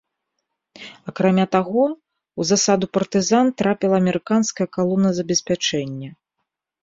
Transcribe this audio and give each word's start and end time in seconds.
Акрамя 1.11 1.43
таго, 1.55 1.83
у 2.43 2.45
засаду 2.51 2.85
партызан 2.97 3.45
трапіла 3.61 3.95
амерыканская 4.03 4.67
калона 4.77 5.09
забеспячэння. 5.19 6.09